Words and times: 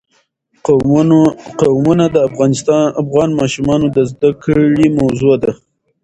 قومونه 1.61 2.05
د 2.15 2.17
افغان 3.03 3.29
ماشومانو 3.39 3.87
د 3.95 3.97
زده 4.11 4.31
کړې 4.43 4.87
موضوع 4.99 5.35
ده. 5.43 5.51